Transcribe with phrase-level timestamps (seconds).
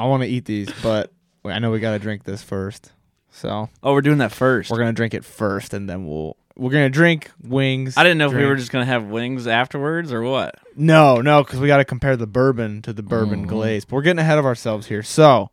[0.00, 1.12] I want to eat these, but
[1.44, 2.92] I know we got to drink this first.
[3.32, 6.72] So Oh, we're doing that 1st we're gonna drink it first, and then we'll we're
[6.72, 7.96] gonna drink wings.
[7.96, 10.56] I didn't know if we drink- were just gonna have wings afterwards or what.
[10.76, 13.48] no, no, because we got to compare the bourbon to the bourbon Mhm.
[13.48, 13.84] glaze.
[13.84, 15.02] But we're getting ahead of ourselves here.
[15.04, 15.50] So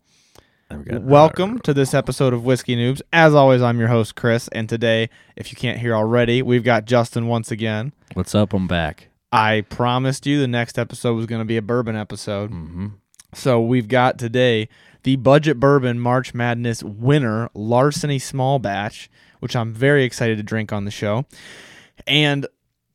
[0.90, 3.00] welcome to this episode of Whiskey Noobs.
[3.12, 6.84] As always, I'm your host Chris, and today, if you can't hear already, we've got
[6.84, 7.92] Justin once again.
[8.14, 8.52] What's up?
[8.52, 9.08] I'm back.
[9.30, 12.50] I promised you the next episode was going to be a bourbon episode.
[12.50, 12.86] Mm-hmm.
[13.34, 14.68] So we've got today
[15.02, 19.10] the Budget Bourbon March Madness winner, Larceny Small Batch,
[19.40, 21.26] which I'm very excited to drink on the show.
[22.06, 22.46] And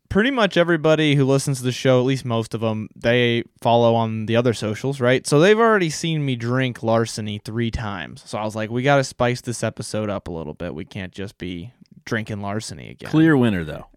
[0.09, 3.95] pretty much everybody who listens to the show, at least most of them, they follow
[3.95, 5.25] on the other socials, right?
[5.25, 8.23] So they've already seen me drink Larceny three times.
[8.25, 10.75] So I was like, we got to spice this episode up a little bit.
[10.75, 11.73] We can't just be
[12.05, 13.09] drinking Larceny again.
[13.09, 13.87] Clear winner though.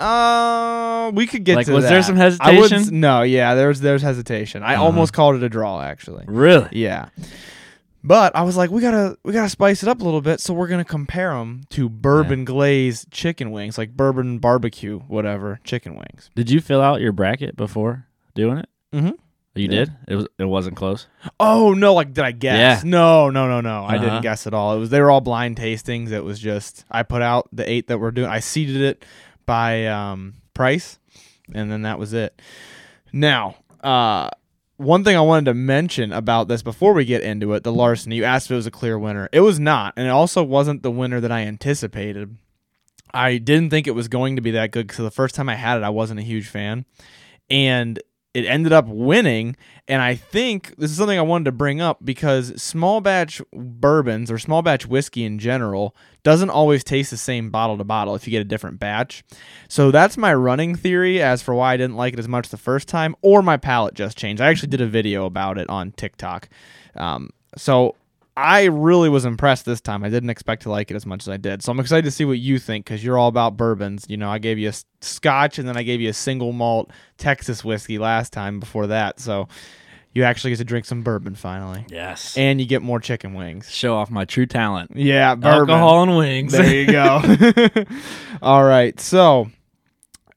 [0.00, 1.90] Uh, we could get Like, to was that.
[1.90, 2.50] there some hesitation?
[2.56, 3.00] I hesitation?
[3.00, 4.62] no, yeah, there's there's hesitation.
[4.62, 4.84] I Uh-huh.
[4.84, 6.24] almost called it a draw, actually.
[6.26, 6.68] Really?
[6.72, 7.08] Yeah,
[8.02, 10.54] but I was like, we gotta we gotta spice it up a little bit, so
[10.54, 16.30] we're gonna compare them to bourbon glazed chicken wings, like bourbon barbecue, whatever chicken wings.
[16.34, 18.68] Did you fill out your bracket before doing it?
[18.94, 19.10] Mm-hmm.
[19.56, 19.68] You Yeah.
[19.68, 19.92] did.
[20.08, 20.26] It was.
[20.38, 21.08] It wasn't close.
[21.40, 22.84] Oh no, like did I guess?
[22.84, 22.88] Yeah.
[22.88, 23.84] No, no, no, no.
[23.84, 24.04] I Uh-huh.
[24.04, 24.76] didn't guess at all.
[24.76, 26.12] It was they were all blind tastings.
[26.12, 28.28] It was just I put out the eight that we're doing.
[28.30, 29.04] I seeded it
[29.46, 30.98] by um, price,
[31.52, 32.40] and then that was it.
[33.12, 34.30] Now, uh,
[34.76, 38.16] one thing I wanted to mention about this before we get into it, the Larceny.
[38.16, 39.28] You asked if it was a clear winner.
[39.32, 42.36] It was not, and it also wasn't the winner that I anticipated.
[43.12, 45.56] I didn't think it was going to be that good because the first time I
[45.56, 46.86] had it, I wasn't a huge fan,
[47.50, 48.00] and
[48.32, 49.56] it ended up winning.
[49.88, 54.30] And I think this is something I wanted to bring up because small batch bourbons
[54.30, 58.26] or small batch whiskey in general doesn't always taste the same bottle to bottle if
[58.26, 59.24] you get a different batch.
[59.68, 62.56] So that's my running theory as for why I didn't like it as much the
[62.56, 64.40] first time, or my palate just changed.
[64.40, 66.48] I actually did a video about it on TikTok.
[66.94, 67.96] Um, so
[68.40, 70.02] I really was impressed this time.
[70.02, 71.62] I didn't expect to like it as much as I did.
[71.62, 74.06] So I'm excited to see what you think because you're all about bourbons.
[74.08, 76.90] You know, I gave you a scotch and then I gave you a single malt
[77.18, 79.20] Texas whiskey last time before that.
[79.20, 79.46] So
[80.14, 81.84] you actually get to drink some bourbon finally.
[81.90, 82.36] Yes.
[82.36, 83.70] And you get more chicken wings.
[83.70, 84.92] Show off my true talent.
[84.94, 85.74] Yeah, bourbon.
[85.74, 86.52] Alcohol and wings.
[86.52, 87.22] There you go.
[88.42, 88.98] All right.
[88.98, 89.50] So,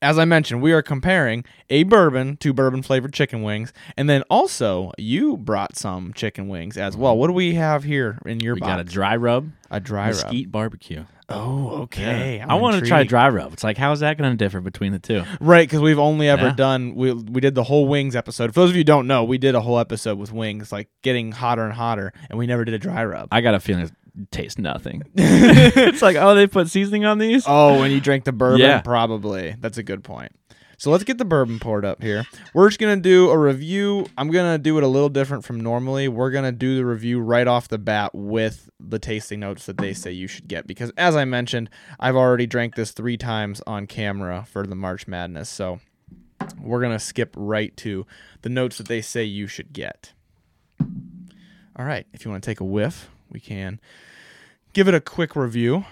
[0.04, 3.74] as I mentioned, we are comparing a bourbon to bourbon flavored chicken wings.
[3.98, 7.14] And then also, you brought some chicken wings as well.
[7.14, 7.20] Mm-hmm.
[7.20, 8.70] What do we have here in your we box?
[8.70, 10.16] got a dry rub, a dry rub.
[10.16, 11.06] mesquite barbecue.
[11.30, 12.38] Oh, okay.
[12.38, 12.46] Yeah.
[12.50, 13.54] I'm want to try dry rub.
[13.54, 15.24] It's like, how is that going to differ between the two?
[15.40, 16.54] Right, because we've only ever Yeah.
[16.56, 18.54] done we we did the whole wings episode.
[18.54, 20.90] For those of you who don't know, we did a whole episode with wings, like
[21.02, 23.30] getting hotter and hotter, and we never did a dry rub.
[23.32, 25.04] I got a feeling it tastes nothing.
[25.16, 27.46] it's like, oh, they put seasoning on these.
[27.48, 28.82] Oh, when you drink the bourbon, Yeah.
[28.82, 29.56] probably.
[29.60, 30.32] That's a good point.
[30.78, 32.26] So let's get the bourbon poured up here.
[32.54, 34.06] We're just gonna do a review.
[34.18, 36.10] I'm gonna do it a little different from normally.
[36.10, 39.94] We're gonna do the review right off the bat with the tasting notes that they
[39.94, 41.70] say you should get because, as I mentioned,
[42.02, 45.48] I've already drank this three times on camera for the March Madness.
[45.48, 45.80] So
[46.60, 48.06] we're gonna skip right to
[48.42, 50.12] the notes that they say you should get.
[50.82, 53.82] All right, if you want to take a whiff, we can
[54.74, 55.86] give it a quick review.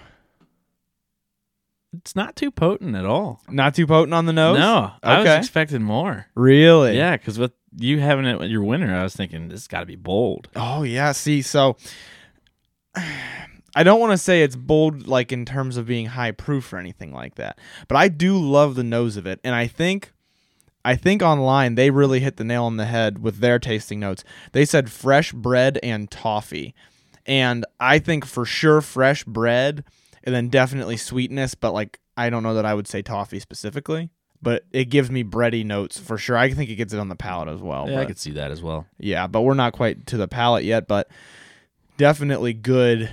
[1.94, 3.42] It's not too potent at all.
[3.50, 4.58] Not too potent on the nose.
[4.58, 5.36] No, I was Okay.
[5.38, 6.26] expecting more.
[6.34, 6.96] Really?
[6.96, 9.80] Yeah, because with you having it with your winner, I was thinking this has got
[9.80, 10.48] to be bold.
[10.56, 11.12] Oh yeah.
[11.12, 11.76] See, so
[13.74, 16.78] I don't want to say it's bold, like in terms of being high proof or
[16.78, 17.58] anything like that,
[17.88, 20.12] but I do love the nose of it, and I think.
[20.84, 24.24] I think online they really hit the nail on the head with their tasting notes.
[24.50, 26.74] They said fresh bread and toffee.
[27.26, 29.84] And I think for sure fresh bread
[30.24, 34.10] and then definitely sweetness, but like I don't know that I would say toffee specifically,
[34.40, 36.36] but it gives me bready notes for sure.
[36.36, 37.88] I think it gets it on the palate as well.
[37.88, 38.86] yeah, I could see that as well.
[38.98, 41.08] yeah, but we're not quite to the palate yet, but
[41.96, 43.10] definitely good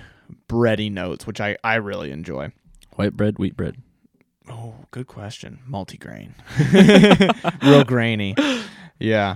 [0.48, 2.52] bready notes, which I, I really enjoy.
[2.96, 3.78] White bread, wheat bread.
[4.50, 5.60] Oh, good question.
[5.70, 6.34] Multigrain.
[7.64, 8.36] Real grainy.
[9.00, 9.36] Yeah.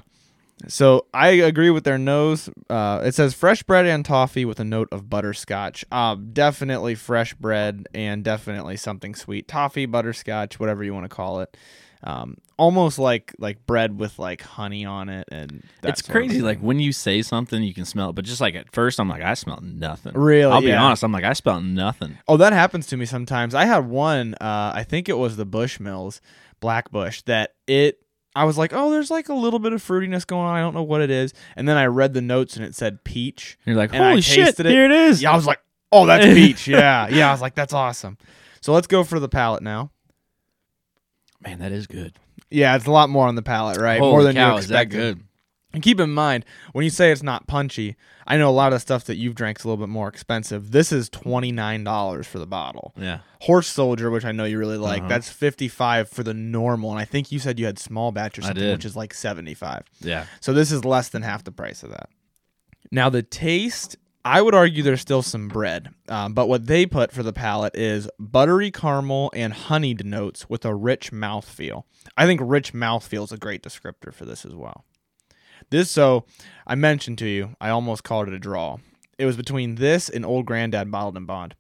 [0.67, 2.49] So I agree with their nose.
[2.69, 5.83] Uh, it says fresh bread and toffee with a note of butterscotch.
[5.91, 9.47] Uh, definitely fresh bread and definitely something sweet.
[9.47, 11.55] Toffee, butterscotch, whatever you want to call it.
[12.05, 16.41] Um, almost like like bread with like honey on it, and that it's crazy.
[16.41, 19.07] Like when you say something, you can smell it, but just like at first, I'm
[19.07, 20.11] like, I smell nothing.
[20.13, 20.51] Really?
[20.51, 20.83] I'll be Yeah.
[20.83, 21.03] honest.
[21.03, 22.17] I'm like, I smell nothing.
[22.27, 23.55] Oh, that happens to me sometimes.
[23.55, 26.19] I had one, uh, I think it was the Bushmills
[26.59, 27.99] Black Bush, that it,
[28.35, 30.55] I was like, oh, there's like a little bit of fruitiness going on.
[30.55, 31.33] I don't know what it is.
[31.55, 33.57] And then I read the notes and it said peach.
[33.65, 34.65] And You're like, holy shit, it.
[34.65, 35.21] here it is.
[35.21, 35.59] Yeah, I was like,
[35.91, 36.67] oh, that's peach.
[36.67, 37.07] Yeah.
[37.09, 37.29] Yeah.
[37.29, 38.17] I was like, that's awesome.
[38.61, 39.91] So let's go for the palate now.
[41.41, 42.13] Man, that is good.
[42.49, 43.99] Yeah, it's a lot more on the palate, right?
[43.99, 45.21] Holy more than cow, you is that good?
[45.73, 47.95] And keep in mind, when you say it's not punchy,
[48.27, 50.71] I know a lot of stuff that you've drank is a little bit more expensive.
[50.71, 52.93] This is $29 for the bottle.
[52.97, 53.19] Yeah.
[53.41, 55.09] Horse Soldier, which I know you really like, Uh-huh.
[55.09, 56.91] that's 55 for the normal.
[56.91, 59.83] And I think you said you had small batch or something, which is like 75.
[59.99, 60.25] Yeah.
[60.41, 62.09] So this is less than half the price of that.
[62.91, 67.11] Now the taste, I would argue there's still some bread, um, but what they put
[67.11, 71.83] for the palate is buttery caramel and honeyed notes with a rich mouthfeel.
[72.15, 74.85] I think rich mouthfeel is a great descriptor for this as well.
[75.73, 76.25] This, so
[76.67, 78.77] I mentioned to you, I almost called it a draw.
[79.17, 81.55] It was between this and Old Granddad Bottled in Bond.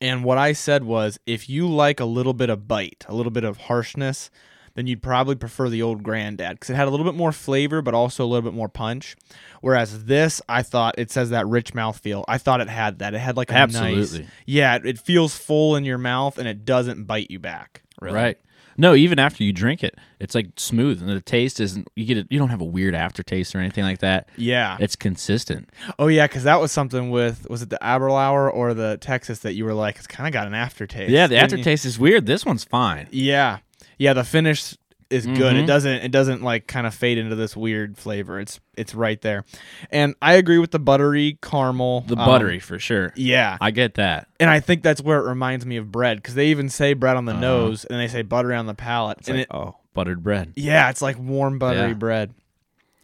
[0.00, 3.32] And what I said was, if you like a little bit of bite, a little
[3.32, 4.30] bit of harshness,
[4.74, 7.82] then you'd probably prefer the old granddad because it had a little bit more flavor,
[7.82, 9.16] but also a little bit more punch.
[9.60, 12.24] Whereas this, I thought it says that rich mouth feel.
[12.28, 13.14] I thought it had that.
[13.14, 14.28] It had like a nice, Absolutely.
[14.46, 14.76] yeah.
[14.76, 17.82] It, it feels full in your mouth and it doesn't bite you back.
[18.00, 18.14] Really.
[18.14, 18.38] Right.
[18.76, 21.88] No, even after you drink it, it's like smooth, and the taste isn't.
[21.96, 22.26] You get it.
[22.30, 24.28] You don't have a weird aftertaste or anything like that.
[24.36, 24.76] Yeah.
[24.80, 25.70] It's consistent.
[25.98, 29.54] oh yeah, because that was something with was it the Aberlour or the Texas that
[29.54, 31.10] you were like it's kind of got an aftertaste.
[31.10, 31.58] Yeah, the didn't you?
[31.58, 32.26] aftertaste is weird.
[32.26, 33.08] This one's fine.
[33.10, 33.58] Yeah,
[33.98, 34.12] yeah.
[34.12, 34.76] The finish
[35.14, 35.56] is good.
[35.56, 35.66] It Mhm.
[35.66, 36.02] doesn't.
[36.04, 38.38] It doesn't like kind of fade into this weird flavor.
[38.40, 39.44] It's it's right there,
[39.90, 42.02] and I agree with the buttery caramel.
[42.02, 43.12] The um, buttery for sure.
[43.16, 44.28] Yeah, I get that.
[44.40, 47.16] and I think that's where it reminds me of bread because they even say bread
[47.16, 47.40] on the Uh-huh.
[47.40, 49.18] nose and they say buttery on the palate.
[49.18, 50.52] It's and like it, oh, buttered bread.
[50.56, 51.94] yeah, it's like warm buttery Yeah.
[51.94, 52.34] bread.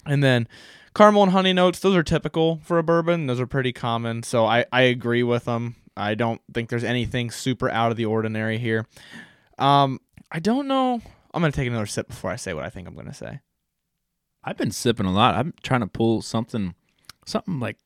[0.07, 0.49] And then
[0.95, 1.79] caramel and honey notes.
[1.79, 3.27] Those are typical for a bourbon.
[3.27, 4.23] Those are pretty common.
[4.25, 5.77] So I I agree with them.
[5.97, 8.87] I don't think there's anything super out of the ordinary here.
[9.59, 10.01] Um,
[10.33, 11.03] I don't know.
[11.33, 13.41] I'm gonna take another sip before I say what I think I'm gonna say.
[14.43, 15.35] I've been sipping a lot.
[15.35, 16.75] I'm trying to pull something,
[17.27, 17.77] something like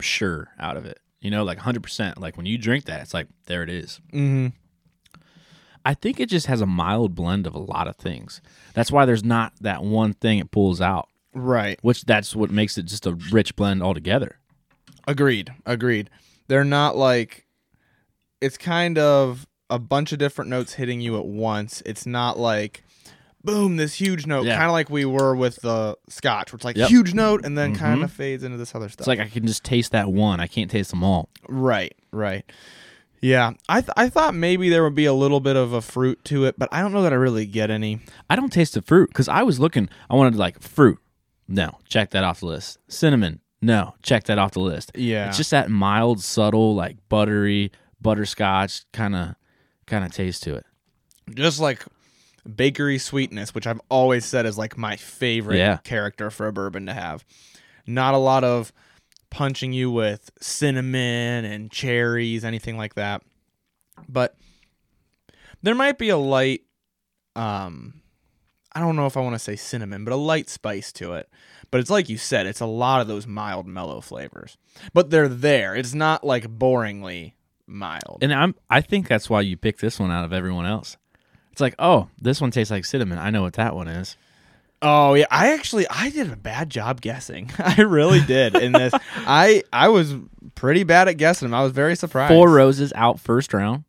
[0.00, 0.98] sure out of it.
[1.20, 2.18] You know, like 100%.
[2.18, 4.00] Like when you drink that, it's like, there it is.
[4.12, 4.48] Mm-hmm.
[5.84, 8.40] I think it just has a mild blend of a lot of things.
[8.74, 11.78] That's why there's not that one thing it pulls out, Right.
[11.82, 14.38] which that's what makes it just a rich blend altogether.
[15.06, 15.52] Agreed.
[15.64, 16.10] Agreed.
[16.48, 17.46] They're not like
[18.40, 21.82] it's kind of a bunch of different notes hitting you at once.
[21.86, 22.84] It's not like
[23.44, 24.54] boom, this huge note, Yeah.
[24.54, 26.88] kind of like we were with the scotch, it's like Yep.
[26.88, 27.78] huge note and then Mhm.
[27.78, 29.00] kind of fades into this other stuff.
[29.00, 30.38] It's like I can just taste that one.
[30.38, 31.28] I can't taste them all.
[31.48, 32.44] right, right.
[33.20, 36.24] Yeah, I th- I thought maybe there would be a little bit of a fruit
[36.26, 38.00] to it, but I don't know that I really get any.
[38.30, 39.88] I don't taste the fruit because I was looking.
[40.10, 40.98] I wanted like fruit.
[41.48, 42.78] No, check that off the list.
[42.88, 43.40] Cinnamon.
[43.60, 44.92] No, check that off the list.
[44.96, 47.70] Yeah, It's just that mild, subtle, like buttery,
[48.00, 49.34] butterscotch kind of
[49.92, 50.66] kind of taste to it.
[51.34, 51.84] just like
[52.56, 55.76] bakery sweetness, which I've always said is like my favorite Yeah.
[55.84, 57.24] character for a bourbon to have.
[57.86, 58.72] Not a lot of
[59.30, 63.22] punching you with cinnamon and cherries, anything like that.
[64.08, 64.36] But
[65.62, 66.62] there might be a light
[67.36, 68.00] um
[68.74, 71.28] I don't know if I want to say cinnamon, but a light spice to it.
[71.70, 74.56] But it's like you said, it's a lot of those mild mellow flavors.
[74.94, 75.74] But they're there.
[75.76, 77.34] It's not like boringly
[77.72, 78.18] mild.
[78.22, 80.96] And I'm I think that's why you picked this one out of everyone else.
[81.52, 83.18] It's like, oh, this one tastes like cinnamon.
[83.18, 84.16] I know what that one is.
[84.80, 87.50] Oh yeah, I actually I did a bad job guessing.
[87.58, 88.92] I really did in this.
[89.16, 90.14] I I was
[90.54, 91.54] pretty bad at guessing them.
[91.54, 92.32] I was very surprised.
[92.32, 93.84] Four roses out first round.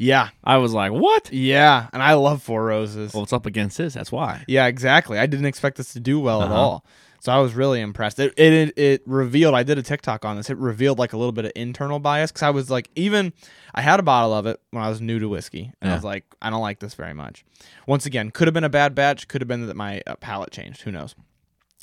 [0.00, 1.32] Yeah, I was like, what?
[1.32, 3.12] yeah, and I love Four Roses.
[3.12, 3.94] Well, it's up against this.
[3.94, 4.44] That's why.
[4.46, 5.18] yeah, exactly.
[5.18, 6.54] I didn't expect this to do well at Uh-huh.
[6.54, 6.84] all.
[7.20, 8.18] So I was really impressed.
[8.18, 9.54] It, it it revealed.
[9.54, 10.50] I did a TikTok on this.
[10.50, 13.32] It revealed like a little bit of internal bias because I was like, even
[13.74, 16.04] I had a bottle of it when I was new to whiskey, and I was
[16.04, 17.44] like, I don't like this very much.
[17.86, 19.26] Once again, could have been a bad batch.
[19.26, 20.82] Could have been that my uh, palate changed.
[20.82, 21.14] Who knows?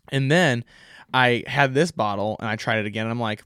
[0.10, 0.63] And then
[1.13, 3.44] I had this bottle and I tried it again, and I'm like,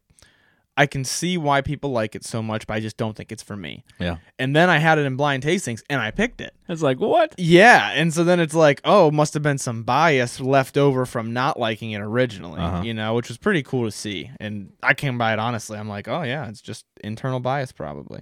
[0.79, 3.43] I can see why people like it so much, but I just don't think it's
[3.43, 3.83] for me.
[3.99, 4.17] Yeah.
[4.39, 6.53] And then I had it in blind tastings, and I picked it.
[6.69, 7.35] It's like, what?
[7.37, 11.33] Yeah, and so then it's like, oh, must have been some bias left over from
[11.33, 12.83] not liking it originally, Uh-huh.
[12.83, 14.31] you know, which was pretty cool to see.
[14.39, 15.77] And I came by it honestly.
[15.77, 18.21] I'm like, oh yeah, it's just internal bias probably.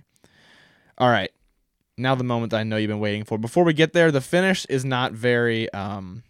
[0.97, 1.29] All right.
[1.95, 3.37] Now the moment I know you've been waiting for.
[3.37, 6.23] Before we get there, the finish is not very um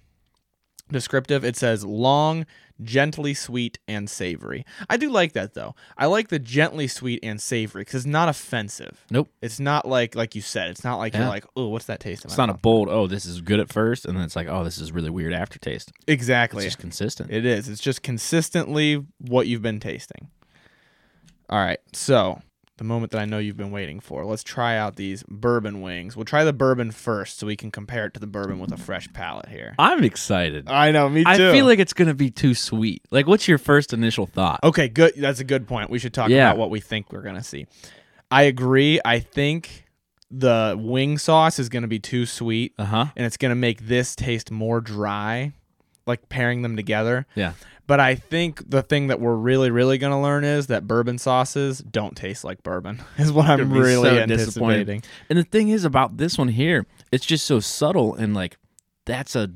[0.91, 1.43] descriptive.
[1.45, 2.45] It says long,
[2.81, 4.65] gently sweet and savory.
[4.89, 5.75] I do like that though.
[5.97, 9.05] I like the gently sweet and savory cuz it's not offensive.
[9.09, 9.29] Nope.
[9.41, 10.69] It's not like like you said.
[10.69, 12.59] It's not like you're like, "Oh, what's that taste?" It's not a oh.
[12.61, 15.09] bold, oh, this is good at first, and then it's like, oh, this is really
[15.09, 15.91] weird aftertaste.
[16.07, 16.65] Exactly.
[16.65, 17.31] It's just consistent.
[17.31, 17.69] It is.
[17.69, 20.29] It's just consistently what you've been tasting.
[21.49, 21.79] All right.
[21.93, 22.41] So,
[22.77, 24.23] the moment that I know you've been waiting for.
[24.25, 26.15] Let's try out these bourbon wings.
[26.15, 28.77] We'll try the bourbon first so we can compare it to the bourbon with a
[28.77, 29.73] fresh palate here.
[29.79, 30.69] I'm excited.
[30.69, 31.29] I know, me too.
[31.29, 33.01] I feel like it's gonna be too sweet.
[33.11, 34.59] Like, what's your first initial thought?
[34.63, 35.13] Okay, good.
[35.17, 35.89] That's a good point.
[35.89, 36.49] We should talk Yeah.
[36.49, 37.65] about what we think we're going to see.
[38.29, 38.99] I agree.
[39.05, 39.85] I think
[40.29, 43.05] the wing sauce is going to be too sweet Uh huh.
[43.15, 45.53] and it's going to make this taste more dry
[46.05, 47.25] like pairing them together.
[47.35, 47.53] Yeah.
[47.87, 51.17] But I think the thing that we're really, really going to learn is that bourbon
[51.17, 53.01] sauces don't taste like bourbon.
[53.17, 54.89] Is what I'm really so disappointed.
[54.89, 55.03] anticipating.
[55.29, 58.57] And the thing is about this one here, it's just so subtle and like
[59.05, 59.51] that's a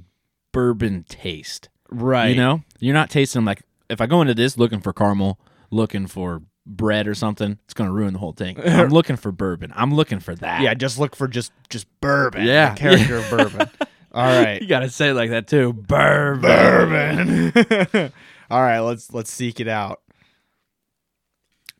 [0.54, 1.68] bourbon taste.
[1.90, 2.30] Right.
[2.30, 5.38] You know, you're not tasting like if I go into this looking for caramel,
[5.70, 8.58] looking for bread or something, it's gonna ruin the whole thing.
[8.66, 9.74] I'm looking for bourbon.
[9.76, 10.62] I'm looking for that.
[10.62, 12.46] Yeah, just look for just just bourbon.
[12.46, 12.74] Yeah.
[12.74, 13.70] the character of bourbon.
[14.14, 14.62] All right.
[14.62, 15.74] you gotta say it like that too.
[15.74, 17.52] Bourbon.
[17.52, 18.12] Bourbon.
[18.52, 20.02] All right, let's let's seek it out.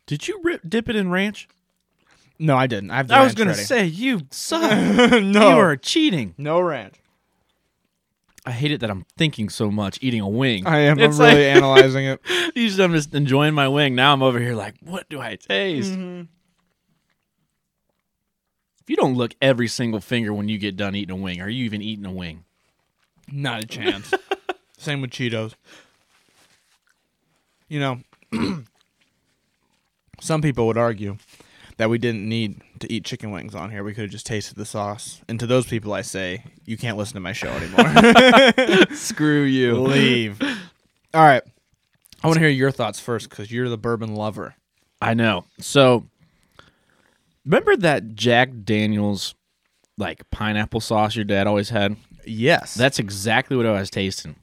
[0.06, 1.48] Did you rip, dip it in ranch?
[2.38, 2.90] No, I didn't.
[2.90, 3.62] I have the I was ranch gonna ready.
[3.62, 4.62] say you suck.
[5.22, 5.50] no.
[5.50, 6.34] You are cheating.
[6.38, 6.94] no ranch.
[8.44, 10.66] I hate it that I'm thinking so much eating a wing.
[10.66, 10.98] I am.
[10.98, 12.20] It's I'm really analyzing it.
[12.56, 13.94] Usually I'm just enjoying my wing.
[13.94, 15.92] Now I'm over here like, what do I taste?
[15.92, 16.22] Mm-hmm.
[18.82, 21.48] If you don't look every single finger when you get done eating a wing, are
[21.48, 22.44] you even eating a wing?
[23.30, 24.12] Not a chance.
[24.76, 25.54] Same with Cheetos.
[27.68, 27.98] You know,
[30.20, 31.16] some people would argue
[31.76, 33.84] that we didn't need to eat chicken wings on here.
[33.84, 35.20] We could have just tasted the sauce.
[35.28, 38.86] And to those people, I say, you can't listen to my show anymore.
[38.96, 39.76] Screw you.
[39.76, 40.42] Leave.
[41.14, 41.42] All right.
[42.22, 44.56] I want to hear your thoughts first because you're the bourbon lover.
[45.00, 45.44] I know.
[45.60, 46.06] So
[47.44, 49.34] remember that Jack Daniels
[49.98, 51.96] like pineapple sauce your dad always had?
[52.26, 52.74] Yes.
[52.74, 54.36] That's exactly what I was tasting.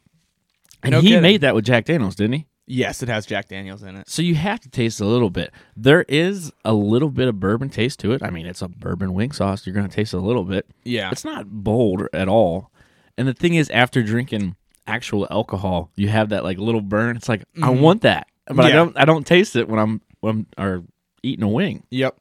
[0.84, 1.22] And No he kidding.
[1.22, 2.46] made that with Jack Daniels, didn't he?
[2.72, 4.08] yes, it has Jack Daniels in it.
[4.08, 5.52] So you have to taste a little bit.
[5.76, 8.22] There is a little bit of bourbon taste to it.
[8.22, 9.66] I mean, it's a bourbon wing sauce.
[9.66, 10.68] You're going to taste a little bit.
[10.84, 11.10] Yeah.
[11.12, 12.70] It's not bold at all.
[13.18, 17.18] And the thing is, after drinking actual alcohol, you have that like little burn.
[17.18, 17.82] It's like I mm-hmm.
[17.82, 18.76] want that, but I Yeah.
[18.76, 18.98] don't.
[18.98, 20.84] I don't taste it when I'm when I'm or
[21.24, 21.84] eating a wing.
[21.90, 22.18] Yep.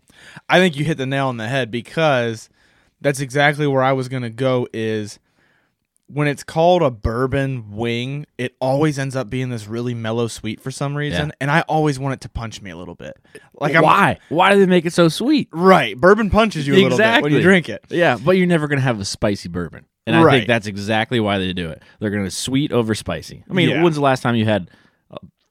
[0.49, 2.49] I think you hit the nail on the head because
[3.01, 5.19] that's exactly where I was going to go is
[6.11, 10.59] when it's called a bourbon wing, it always ends up being this really mellow sweet
[10.61, 11.33] for some reason, Yeah.
[11.43, 13.15] and I always want it to punch me a little bit.
[13.61, 14.19] Like I'm why?
[14.31, 15.49] Why do they make it so sweet?
[15.53, 17.85] right, bourbon punches you a little bit when you drink it.
[17.91, 21.37] Yeah, but you're never gonna have a spicy bourbon, and I think that's exactly why
[21.39, 21.83] they do it.
[22.01, 23.45] They're gonna sweet over spicy.
[23.49, 23.83] I mean, Yeah.
[23.83, 24.71] when's the last time you had?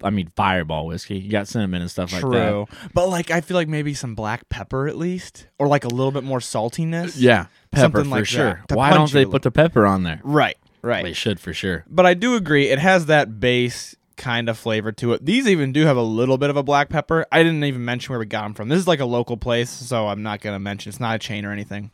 [0.04, 1.18] I mean, Fireball whiskey.
[1.18, 2.28] You got cinnamon and stuff like that.
[2.30, 2.68] True.
[2.94, 6.12] But like I feel like maybe some black pepper at least or like a little
[6.12, 7.16] bit more saltiness.
[7.18, 8.44] Yeah, pepper Something for like sure.
[8.44, 10.22] that, to Why don't they put the pepper on there?
[10.24, 10.58] Right.
[10.82, 11.04] Right.
[11.04, 11.84] They should for sure.
[11.90, 15.26] But I do agree it has that base kind of flavor to it.
[15.26, 17.26] These even do have a little bit of a black pepper.
[17.32, 18.70] I didn't even mention where we got them from.
[18.70, 20.90] This is like a local place, so I'm not going to mention.
[20.90, 21.92] It's not a chain or anything.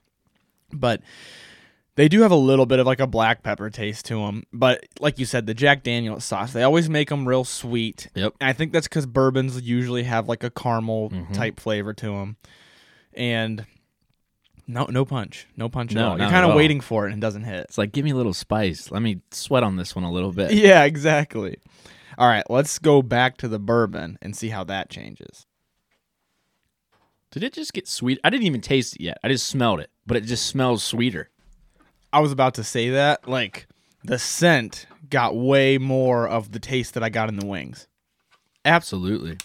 [0.72, 1.02] But
[1.96, 4.44] they do have a little bit of like a black pepper taste to them.
[4.52, 8.10] But like you said, the Jack Daniels sauce, they always make them real sweet.
[8.16, 8.34] Yep.
[8.42, 11.34] And I think that's because bourbons usually have like a caramel Mm-hmm.
[11.34, 12.38] type flavor to them.
[13.14, 13.66] And
[14.66, 16.20] no, no punch, no punch at No, all.
[16.20, 17.66] You're kind of waiting for it and it doesn't hit.
[17.66, 18.90] It's like give me a little spice.
[18.92, 20.54] Let me sweat on this one a little bit.
[20.54, 21.58] Yeah, exactly.
[22.18, 25.46] All right, let's go back to the bourbon and see how that changes.
[27.32, 28.20] Did it just get sweet?
[28.24, 29.18] I didn't even taste it yet.
[29.24, 31.30] I just smelled it, but it just smells sweeter.
[32.14, 33.28] I was about to say that.
[33.28, 33.68] Like,
[34.04, 37.88] the scent got way more of the taste that I got in the wings.
[38.64, 39.38] Absolutely.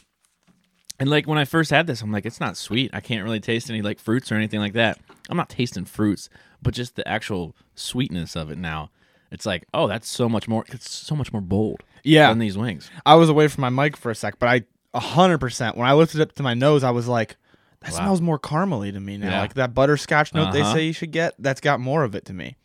[1.01, 2.91] And like when I first had this, I'm like, it's not sweet.
[2.93, 4.99] I can't really taste any like fruits or anything like that.
[5.29, 6.29] I'm not tasting fruits,
[6.63, 8.91] but just the actual sweetness of it now.
[9.31, 10.65] It's like, oh, that's so much more.
[10.69, 12.29] It's so much more bold Yeah.
[12.31, 12.91] than these wings.
[13.07, 14.63] I was away from my mic for a sec, but I
[14.99, 17.37] 100%, when I lifted it up to my nose, I was like,
[17.81, 17.99] that Wow.
[17.99, 19.31] smells more caramely to me now.
[19.31, 19.41] Yeah.
[19.41, 20.75] Like that butterscotch note they Uh-huh.
[20.75, 22.57] say you should get, that's got more of it to me.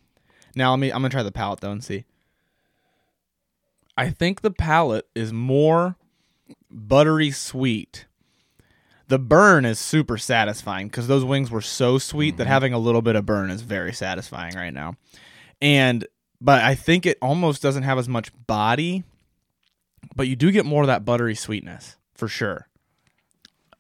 [0.56, 2.06] Now, let me, I'm going to try the palate though and see.
[3.96, 5.96] I think the palate is more
[6.72, 8.06] buttery sweet.
[9.08, 13.02] The burn is super satisfying because those wings were so sweet that having a little
[13.04, 14.96] bit of burn is very satisfying right now.
[15.62, 16.08] And
[16.42, 19.04] but I think it almost doesn't have as much body,
[20.16, 22.68] but you do get more of that buttery sweetness for sure.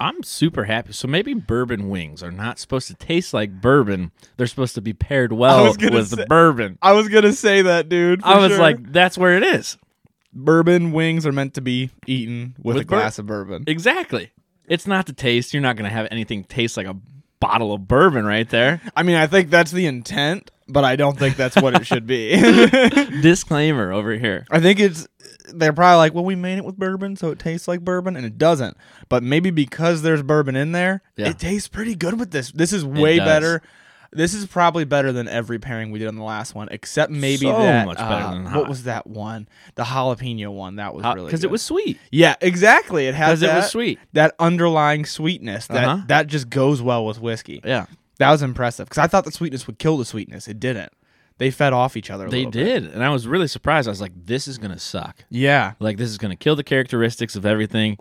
[0.03, 0.91] I'm super happy.
[0.91, 4.11] So maybe bourbon wings are not supposed to taste like bourbon.
[4.35, 6.77] They're supposed to be paired well with say- bourbon.
[6.81, 8.21] I was gonna say that, dude.
[8.21, 8.59] for I was sure.
[8.59, 9.77] like, that's where it is.
[10.33, 13.63] bourbon wings are meant to be eaten with, With a glass of bourbon.
[13.67, 14.31] Exactly.
[14.67, 15.53] It's not the taste.
[15.53, 16.95] You're not going to have anything taste like a
[17.43, 18.81] bottle of bourbon right there.
[18.95, 22.07] I mean, I think that's the intent, but I don't think that's what it should
[22.07, 22.35] be.
[23.21, 24.45] Disclaimer over here.
[24.49, 25.07] I think it's
[25.53, 28.25] they're probably like, well, we made it with bourbon, so it tastes like bourbon, and
[28.25, 28.77] it doesn't.
[29.09, 31.29] But maybe because there's bourbon in there, Yeah.
[31.29, 32.51] it tastes pretty good with this.
[32.51, 33.61] This is way better.
[34.15, 37.45] This is probably better than every pairing we did on the last one, except maybe
[37.45, 37.85] So that.
[37.85, 39.47] much better uh, than what was that one?
[39.75, 40.75] The jalapeno one.
[40.77, 41.99] That was really Because it was sweet.
[42.11, 43.07] Yeah, exactly.
[43.07, 43.99] It has Because it was sweet.
[44.13, 46.03] That underlying sweetness that Uh-huh.
[46.07, 47.61] that just goes well with whiskey.
[47.63, 47.85] Yeah.
[48.19, 50.47] That was impressive because I thought the sweetness would kill the sweetness.
[50.47, 50.91] It didn't.
[51.39, 52.27] they fed off each other.
[52.27, 52.63] A They little bit.
[52.83, 53.87] did, and I was really surprised.
[53.87, 55.25] I was like, "This is gonna suck.
[55.31, 57.97] Yeah, Like this is gonna kill the characteristics of everything."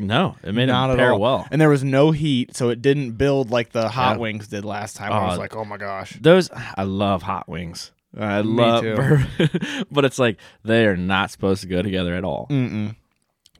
[0.00, 1.20] No, it made not at pair all.
[1.20, 1.48] well.
[1.50, 4.20] And there was no heat, so it didn't build like the hot Yeah.
[4.22, 5.12] wings did last time.
[5.12, 6.18] I was Oh, like, oh my gosh.
[6.20, 7.92] Those I love hot wings.
[8.18, 8.82] I Me love
[9.90, 12.48] but it's like they are not supposed to go together at all.
[12.50, 12.96] Mm-mm.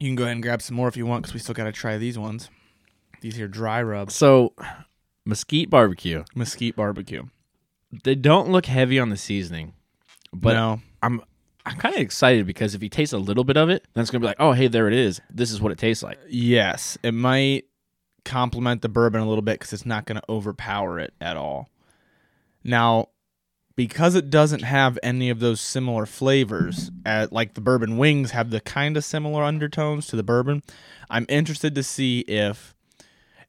[0.00, 1.64] You can go ahead and grab some more if you want, because we still got
[1.64, 2.48] to try these ones.
[3.20, 4.54] These here dry rubs, So,
[5.26, 6.24] mesquite barbecue.
[6.34, 7.24] mesquite barbecue.
[8.04, 9.74] They don't look heavy on the seasoning,
[10.32, 11.20] but no, I'm
[11.66, 14.10] I'm kind of excited because if you taste a little bit of it, then it's
[14.10, 15.20] gonna be like, oh, hey, there it is.
[15.30, 16.18] This is what it tastes like.
[16.28, 17.64] yes, it might
[18.24, 21.68] complement the bourbon a little bit because it's not going to overpower it at all.
[22.62, 23.08] Now,
[23.76, 28.50] because it doesn't have any of those similar flavors, at, like the bourbon wings have
[28.50, 30.62] the kind of similar undertones to the bourbon,
[31.08, 32.74] I'm interested to see if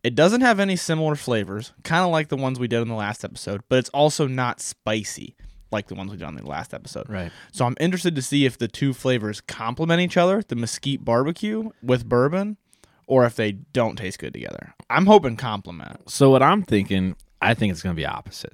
[0.04, 2.96] it doesn't have any similar flavors, kind of like the ones we did in the
[2.96, 5.36] last episode, but it's also not spicy
[5.72, 7.10] like the ones we did on the last episode.
[7.10, 7.32] Right.
[7.52, 11.70] So I'm interested to see if the two flavors complement each other, the mesquite barbecue
[11.82, 12.58] with bourbon,
[13.08, 14.74] or if they don't taste good together.
[14.90, 16.10] I'm hoping complement.
[16.10, 18.54] So what I'm thinking, I think it's gonna be opposite.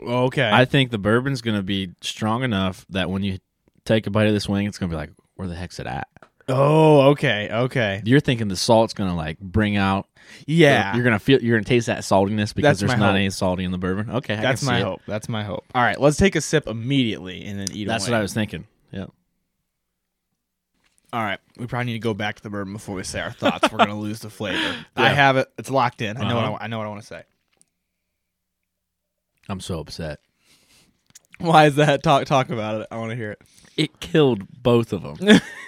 [0.00, 0.50] Okay.
[0.52, 3.38] I think the bourbon's gonna be strong enough that when you
[3.84, 6.08] take a bite of this wing, it's gonna be like, where the heck's it at?
[6.48, 7.48] Oh, okay.
[7.50, 8.02] Okay.
[8.04, 10.08] You're thinking the salt's gonna like bring out.
[10.46, 10.94] Yeah.
[10.94, 11.40] You're gonna feel.
[11.42, 13.16] You're gonna taste that saltiness because That's there's my not hope.
[13.16, 14.10] any salty in the bourbon.
[14.10, 14.84] Okay, I That's can see my it.
[14.84, 15.00] hope.
[15.06, 15.64] That's my hope.
[15.74, 17.86] All right, let's take a sip immediately and then eat.
[17.86, 18.66] That's what I was thinking.
[18.90, 19.06] Yeah.
[21.12, 23.30] All right, we probably need to go back to the bourbon before we say our
[23.30, 23.70] thoughts.
[23.70, 24.76] We're gonna lose the flavor.
[24.96, 25.48] I have it.
[25.56, 26.16] It's locked in.
[26.16, 26.38] I know.
[26.38, 26.50] Uh-huh.
[26.52, 27.22] What I, I know what I want to say.
[29.48, 30.18] I'm so upset.
[31.38, 32.02] Why is that?
[32.02, 32.88] Talk talk about it.
[32.90, 33.42] I want to hear it.
[33.76, 35.40] It killed both of them.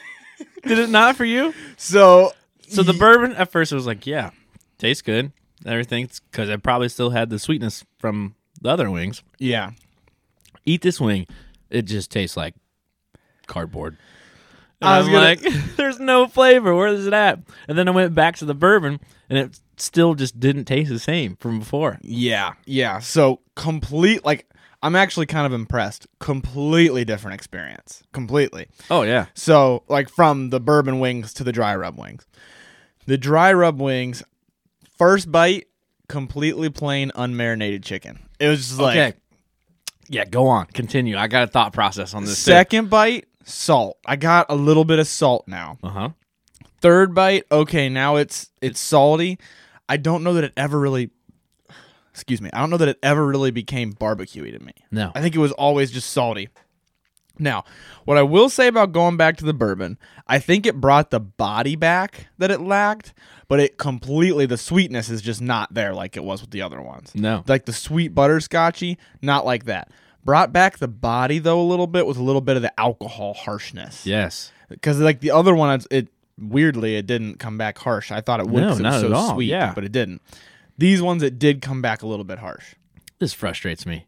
[0.69, 1.53] Did it not for you?
[1.77, 2.33] So
[2.69, 4.31] So the bourbon at first it was like, yeah,
[4.79, 5.33] tastes good,
[5.67, 9.23] everything, because it probably still had the sweetness from the other wings.
[9.39, 9.71] yeah,
[10.65, 11.27] Eat this wing,
[11.71, 12.55] it just tastes like
[13.47, 13.97] cardboard.
[14.81, 15.41] And I was gonna- like,
[15.77, 16.75] there's no flavor.
[16.75, 17.41] Where is it at?
[17.67, 20.99] And then I went back to the bourbon, and it still just didn't taste the
[20.99, 21.99] same from before.
[22.03, 22.99] Yeah, yeah.
[23.01, 24.49] So complete like
[24.83, 26.07] I'm actually kind of impressed.
[26.21, 28.03] Completely different experience.
[28.13, 28.69] Completely.
[28.91, 32.27] Oh yeah, So like from the bourbon wings to the dry rub wings.
[33.07, 34.23] The dry rub wings,
[34.97, 35.67] first bite,
[36.09, 38.21] completely plain unmarinated chicken.
[38.39, 39.13] It was just like okay.
[40.11, 41.17] Yeah, go on, continue.
[41.19, 42.39] I got a thought process on this.
[42.39, 43.99] second bite, salt.
[44.07, 45.79] I got a little bit of salt now.
[45.83, 46.09] Uh huh.
[46.81, 49.39] Third bite, okay, now it's it's salty.
[49.89, 51.11] I don't know that it ever really
[52.19, 52.51] excuse me.
[52.53, 54.73] I don't know that it ever really became barbecuey to me.
[54.91, 55.13] No.
[55.15, 56.49] I think it was always just salty.
[57.41, 57.63] Now,
[58.05, 61.21] what I will say about going back to the bourbon, I think it brought the
[61.21, 63.15] body back that it lacked,
[63.47, 66.83] but it completely the sweetness is just not there like it was with the other
[66.83, 67.13] ones.
[67.15, 67.45] No.
[67.47, 69.93] Like the sweet butterscotchy, not like that.
[70.25, 73.35] Brought back the body though a little bit with a little bit of the alcohol
[73.35, 74.05] harshness.
[74.05, 74.51] Yes.
[74.69, 76.09] Because like the other one, it
[76.41, 78.11] weirdly it didn't come back harsh.
[78.11, 78.61] I thought it would.
[78.63, 79.35] No, it was so all.
[79.35, 79.73] Sweet, Yeah.
[79.75, 80.21] but it didn't.
[80.79, 82.75] These ones that did come back a little bit harsh.
[83.19, 84.07] This frustrates me.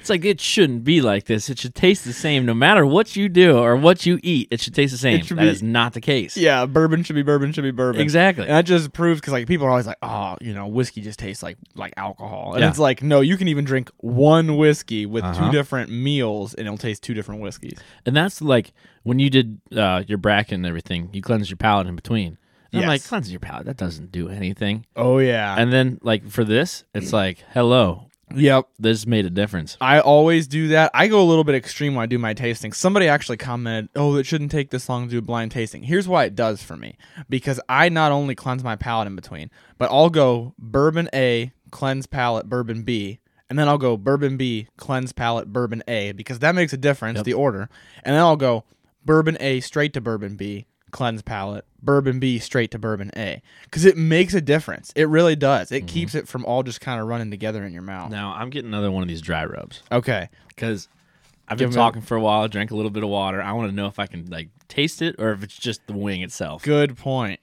[0.00, 1.50] It's like it shouldn't be like this.
[1.50, 4.46] It should taste the same no matter what you do or what you eat.
[4.52, 5.18] It should taste the same.
[5.18, 6.36] That should is not the case.
[6.36, 8.00] Yeah, bourbon should be bourbon should be bourbon.
[8.00, 8.44] Exactly.
[8.44, 11.18] And that just proves because like people are always like, oh, you know, whiskey just
[11.18, 12.68] tastes like like alcohol, and Yeah.
[12.70, 15.46] it's like no, you can even drink one whiskey with Uh-huh.
[15.46, 17.76] two different meals, and it'll taste two different whiskeys.
[18.06, 21.88] And that's like when you did uh, your bracket and everything, you cleansed your palate
[21.88, 22.38] in between.
[22.72, 23.08] And I'm like, Yes.
[23.08, 24.86] cleansing your palate, that doesn't do anything.
[24.96, 28.66] Oh yeah, And then like for this, it's like, hello, yep.
[28.78, 29.76] this made a difference.
[29.80, 30.90] I always do that.
[30.92, 32.72] I go a little bit extreme when I do my tasting.
[32.72, 36.08] Somebody actually commented, "Oh, it shouldn't take this long to do a blind tasting." Here's
[36.08, 36.96] why it does for me:
[37.28, 42.06] because I not only cleanse my palate in between, but I'll go bourbon A, cleanse
[42.06, 46.54] palate, bourbon B, and then I'll go bourbon B, cleanse palate, bourbon A, because that
[46.56, 47.68] makes a difference, the order.
[48.02, 48.64] And then I'll go
[49.04, 50.66] bourbon A straight to bourbon B,
[50.96, 54.94] cleanse palate, bourbon B straight to bourbon A, because it makes a difference.
[54.96, 55.70] It really does.
[55.70, 55.86] It mm-hmm.
[55.88, 58.10] keeps it from all just kind of running together in your mouth.
[58.10, 60.30] Now I'm getting another one of these dry rubs Okay.
[60.48, 60.88] because
[61.48, 62.48] I've Give been me a- talking for a while.
[62.48, 63.42] Drank a little bit of water.
[63.42, 65.92] I want to know if I can like taste it or if it's just the
[65.92, 66.62] wing itself.
[66.62, 67.40] Good point.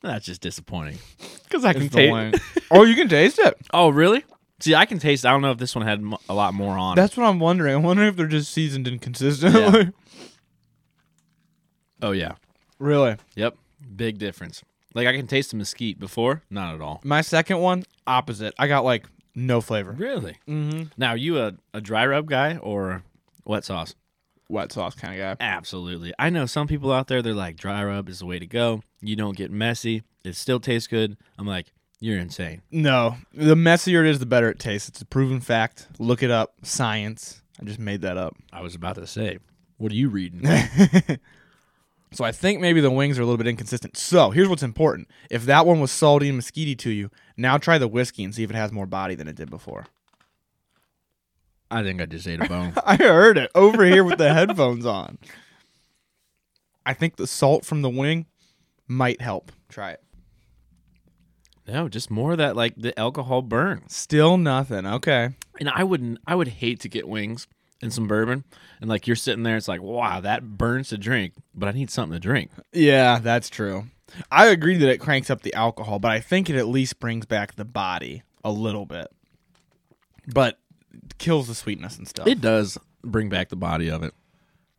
[0.00, 0.98] That's just disappointing
[1.42, 2.40] because I can taste.
[2.70, 3.56] oh, you can taste it.
[3.74, 4.24] Oh, really?
[4.60, 5.26] See, I can taste.
[5.26, 6.94] I don't know if this one had a lot more on.
[6.94, 7.74] That's what I'm wondering.
[7.74, 9.92] I'm wondering if they're just seasoned inconsistently.
[12.06, 12.34] Oh yeah.
[12.78, 13.16] really.
[13.34, 13.56] Yep.
[13.96, 14.62] Big difference.
[14.94, 17.00] Like I can taste the mesquite before, not at all.
[17.02, 18.54] My second one, opposite.
[18.60, 19.90] I got like no flavor.
[19.90, 20.36] Really?
[20.48, 20.84] Mm-hmm.
[20.96, 23.02] Now, are you a, a dry rub guy or
[23.44, 23.96] wet sauce?
[24.48, 25.44] Wet sauce kind of guy.
[25.44, 26.14] Absolutely.
[26.16, 28.82] I know some people out there, they're like, dry rub is the way to go.
[29.02, 30.04] You don't get messy.
[30.24, 31.16] It still tastes good.
[31.38, 32.62] I'm like, you You're insane.
[32.70, 34.88] No, the messier it is, the better it tastes.
[34.88, 35.88] It's a proven fact.
[35.98, 36.54] Look it up.
[36.62, 37.42] Science.
[37.60, 38.36] I just made that up.
[38.52, 39.38] I was about to say,
[39.78, 40.40] what are you reading?
[42.16, 43.94] So I think maybe the wings are a little bit inconsistent.
[43.98, 45.08] So here's what's important.
[45.30, 48.42] If that one was salty and mesquite to you, now try the whiskey and see
[48.42, 49.84] if it has more body than it did before.
[51.70, 52.72] I think I just ate a bone.
[52.86, 55.18] I heard it over here with the headphones on.
[56.86, 58.24] I think the salt from the wing
[58.88, 59.52] might help.
[59.68, 60.02] Try it.
[61.68, 63.82] no, just more of that like the alcohol burn.
[63.88, 64.86] Still nothing.
[64.86, 65.30] Okay.
[65.60, 66.18] And I wouldn't.
[66.26, 67.46] I would hate to get wings
[67.82, 68.44] and some bourbon,
[68.80, 71.90] and like you're sitting there, it's like wow, that burns to drink, but I need
[71.90, 72.50] something to drink.
[72.72, 73.86] Yeah, that's true.
[74.30, 77.26] I agree that it cranks up the alcohol, but I think it at least brings
[77.26, 79.08] back the body a little bit.
[80.32, 80.58] But
[81.18, 82.26] kills the sweetness and stuff.
[82.26, 84.14] It does bring back the body of it.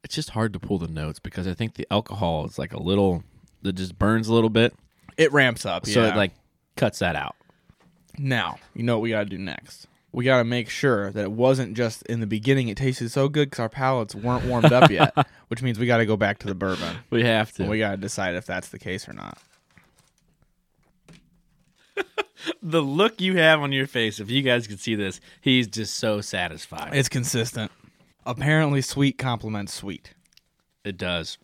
[0.04, 2.82] It's just hard to pull the notes because I think the alcohol is like a
[2.82, 3.24] little
[3.64, 4.74] that just burns a little bit,
[5.18, 5.86] It ramps up.
[5.86, 6.14] so yeah.
[6.14, 6.32] it like
[6.78, 7.36] cuts that out.
[8.18, 9.88] Now, you know what we got to do next?
[10.17, 13.30] We got to make sure that it wasn't just in the beginning it tasted so
[13.30, 15.13] good because our palates weren't warmed up yet,
[15.49, 16.97] which means we got to go back to the bourbon.
[17.12, 17.62] We have to.
[17.62, 19.38] And we got to decide if that's the case or not.
[22.63, 25.93] the look you have on your face, if you guys could see this, he's just
[25.93, 26.95] so satisfied.
[26.95, 27.71] It's consistent.
[28.25, 30.15] Apparently, sweet complements sweet.
[30.84, 31.38] It does.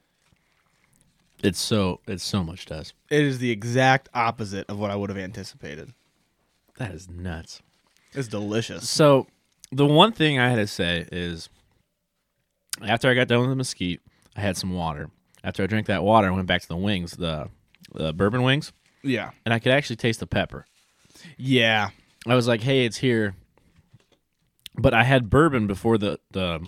[1.43, 2.93] It's so it so much does.
[3.11, 5.93] It is the exact opposite of what I would have anticipated.
[6.79, 7.61] That is nuts.
[8.15, 8.89] It's delicious.
[8.89, 9.27] So
[9.71, 11.49] the one thing I had to say is
[12.81, 14.01] after I got done with the mesquite,
[14.35, 15.09] I had some water.
[15.43, 17.49] After I drank that water, I went back to the wings, the
[17.93, 18.71] the bourbon wings,
[19.03, 19.31] Yeah.
[19.45, 20.65] and I could actually taste the pepper.
[21.37, 21.89] Yeah.
[22.25, 23.35] I was like, "Hey, it's here."
[24.75, 26.65] But I had bourbon before the the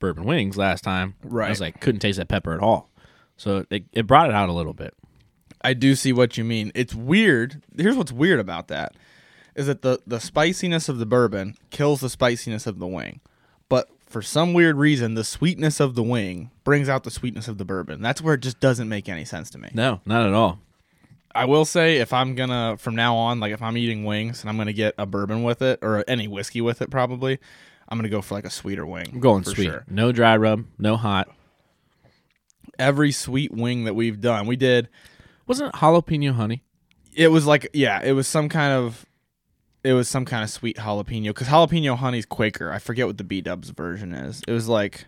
[0.00, 1.14] bourbon wings last time.
[1.22, 1.44] Right.
[1.44, 1.50] I Right.
[1.50, 2.90] was like, couldn't taste that pepper at all.
[3.36, 4.94] So it, it brought it out a little bit.
[5.62, 6.70] I do see what you mean.
[6.74, 7.62] It's weird.
[7.76, 8.94] Here's what's weird about that
[9.54, 13.20] is that the the spiciness of the bourbon kills the spiciness of the wing.
[13.68, 17.58] But for some weird reason, the sweetness of the wing brings out the sweetness of
[17.58, 18.02] the bourbon.
[18.02, 19.70] That's where it just doesn't make any sense to me.
[19.74, 20.60] No, not at all.
[21.34, 24.50] I will say if I'm gonna from now on, like if I'm eating wings and
[24.50, 27.40] I'm gonna get a bourbon with it or any whiskey with it, probably
[27.88, 29.08] I'm gonna go for like a sweeter wing.
[29.12, 29.64] I'm going for sweet.
[29.66, 29.84] sure.
[29.88, 31.28] No dry rub, no hot.
[32.78, 34.88] Every sweet wing that we've done, we did.
[35.46, 36.62] Wasn't it jalapeno honey?
[37.12, 39.04] It was like yeah, it was some kind of
[39.84, 42.72] it was some kind of sweet jalapeno because jalapeno honey's Quaker.
[42.72, 44.42] I forget what the B Dubs version is.
[44.48, 45.04] It was like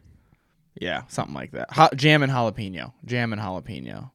[0.79, 1.73] yeah, something like that.
[1.73, 4.11] Ha- jam and jalapeno, jam and jalapeno,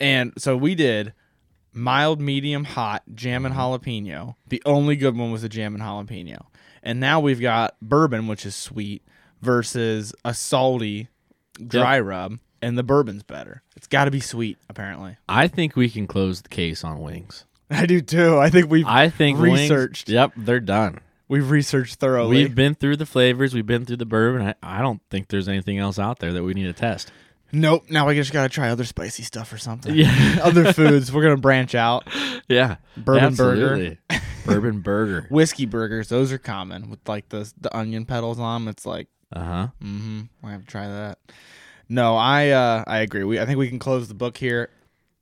[0.00, 1.12] and so we did
[1.72, 3.60] mild, medium, hot, jam and mm-hmm.
[3.60, 4.36] jalapeno.
[4.46, 6.46] The only good one was the jam and jalapeno,
[6.82, 9.02] and now we've got bourbon, which is sweet,
[9.42, 11.08] versus a salty
[11.66, 13.62] dry rub, and the bourbon's better.
[13.76, 15.16] It's got to be sweet, apparently.
[15.28, 17.44] I think we can close the case on wings.
[17.70, 18.38] I do too.
[18.38, 20.08] I think we've I think researched.
[20.08, 20.98] Wings, yep, they're done.
[21.28, 22.36] We've researched thoroughly.
[22.36, 23.54] We've been through the flavors.
[23.54, 24.42] We've been through the bourbon.
[24.62, 27.10] I, I don't think there's anything else out there that we need to test.
[27.52, 27.84] nope.
[27.88, 29.94] Now we just gotta try other spicy stuff or something.
[29.94, 30.38] Yeah.
[30.42, 31.10] other foods.
[31.12, 32.06] We're gonna branch out.
[32.46, 33.72] Yeah, Bourbon burger.
[33.72, 33.98] Absolutely.
[34.44, 35.26] bourbon burger.
[35.30, 36.10] Whiskey burgers.
[36.10, 38.68] Those are common with like the the onion petals on them.
[38.70, 39.66] It's like, Uh huh.
[39.82, 40.20] mm-hmm.
[40.46, 41.18] I have to try that.
[41.88, 43.24] No, I uh I agree.
[43.24, 44.68] We I think we can close the book here.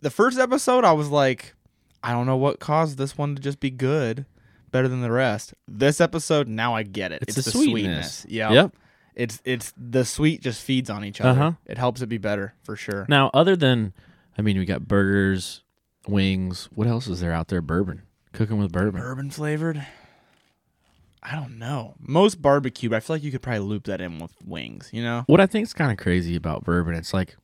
[0.00, 1.54] The first episode, I was like,
[2.02, 4.26] I don't know what caused this one to just be good,
[4.70, 5.54] better than the rest.
[5.68, 7.22] This episode, now I get it.
[7.22, 8.18] It's, It's, the, the sweetness.
[8.18, 8.26] sweetness.
[8.28, 8.52] Yeah.
[8.52, 8.76] Yep.
[9.14, 11.38] It's it's the sweet just feeds on each other.
[11.38, 11.52] Uh-huh.
[11.66, 13.04] It helps it be better for sure.
[13.10, 13.92] Now, other than,
[14.38, 15.62] I mean, we got burgers,
[16.08, 16.68] wings.
[16.74, 17.60] What else is there out there?
[17.60, 18.02] Bourbon.
[18.32, 19.02] Cooking with bourbon.
[19.02, 19.86] Bourbon flavored.
[21.22, 21.94] I don't know.
[22.00, 24.88] Most barbecue, I feel like you could probably loop that in with wings.
[24.92, 25.24] You know?
[25.26, 27.36] What I think is kind of crazy about bourbon, it's like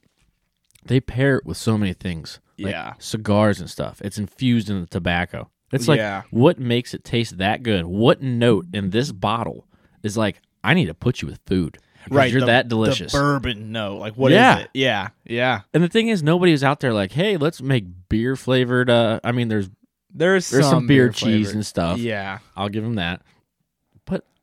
[0.88, 2.40] they pair it with so many things.
[2.58, 2.94] Like Yeah.
[2.98, 4.00] Cigars and stuff.
[4.04, 5.48] It's infused in the tobacco.
[5.72, 6.22] It's like Yeah.
[6.30, 7.86] what makes it taste that good?
[7.86, 9.66] What note in this bottle
[10.02, 11.78] is like, I need to put you with food.
[12.10, 12.30] Right.
[12.32, 13.12] You're the- that delicious.
[13.12, 13.98] The bourbon note.
[13.98, 14.58] Like what is Yeah.
[14.60, 14.70] it?
[14.74, 15.08] Yeah.
[15.24, 15.60] Yeah.
[15.74, 18.88] and the thing is, nobody is out there like, hey, let's make beer flavored.
[18.90, 19.68] Uh, I mean, there's
[20.12, 21.98] There's there's some, beer, cheese and stuff.
[21.98, 22.38] Yeah.
[22.56, 23.20] I'll give them that.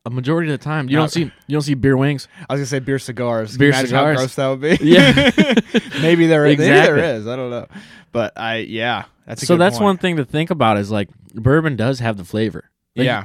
[0.06, 2.28] A majority of the time, you don't uh, see you don't see beer wings.
[2.48, 3.50] I was gonna say beer cigars.
[3.50, 4.16] Can Beer imagine cigars.
[4.16, 4.78] How gross that would be.
[4.88, 5.30] Yeah.
[6.00, 7.26] maybe there maybe there is.
[7.26, 7.66] I don't know.
[8.12, 9.04] But I yeah.
[9.26, 9.84] That's a so that's point.
[9.84, 12.70] one thing to think about is like bourbon does have the flavor.
[12.94, 13.24] Like, yeah.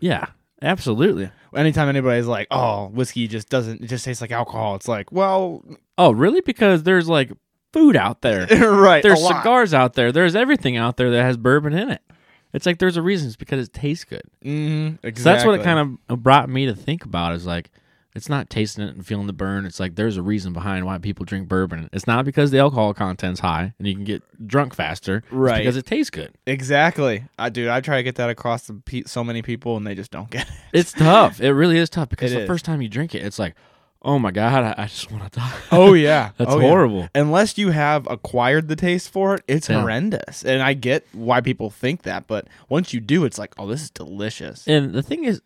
[0.00, 0.26] Yeah.
[0.60, 1.30] Absolutely.
[1.54, 3.82] Anytime anybody's like, "Oh, whiskey just doesn't.
[3.82, 5.62] It just tastes like alcohol." It's like, well,
[5.98, 6.40] Oh, really?
[6.40, 7.30] Because there's like
[7.72, 8.46] food out there.
[8.70, 9.02] right.
[9.02, 10.12] There's cigars out there.
[10.12, 12.02] There's everything out there that has bourbon in it.
[12.56, 13.28] It's like there's a reason.
[13.28, 14.22] It's because it tastes good.
[14.44, 15.06] Mm-hmm.
[15.06, 15.22] Exactly.
[15.22, 17.70] So that's what it kind of brought me to think about is like,
[18.16, 19.66] It's not tasting it and feeling the burn.
[19.66, 21.90] It's like there's a reason behind why people drink bourbon.
[21.92, 25.18] It's not because the alcohol content's high and you can get drunk faster.
[25.18, 25.58] It's Right.
[25.58, 26.32] because it tastes good.
[26.46, 27.24] Exactly.
[27.38, 29.94] I dude, I try to get that across to pe- so many people and they
[29.94, 30.54] just don't get it.
[30.72, 31.40] It's tough.
[31.42, 32.46] It really is tough because It the is.
[32.48, 33.54] first time you drink it, it's like,
[34.06, 35.52] oh my god, I, I just want to die.
[35.70, 36.30] Oh yeah.
[36.38, 36.68] That's Oh, yeah.
[36.68, 37.08] horrible.
[37.14, 39.80] Unless you have acquired the taste for it, it's Yeah.
[39.80, 40.42] horrendous.
[40.44, 43.82] And I get why people think that, but once you do, it's like, oh, this
[43.82, 44.66] is delicious.
[44.66, 45.42] And the thing is,